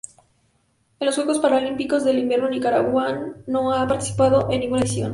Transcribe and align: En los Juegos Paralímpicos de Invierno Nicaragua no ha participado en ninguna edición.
En 0.99 1.05
los 1.05 1.13
Juegos 1.13 1.37
Paralímpicos 1.37 2.03
de 2.03 2.13
Invierno 2.13 2.49
Nicaragua 2.49 3.35
no 3.45 3.71
ha 3.71 3.87
participado 3.87 4.47
en 4.49 4.61
ninguna 4.61 4.81
edición. 4.81 5.09